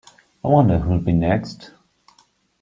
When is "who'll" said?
0.79-0.97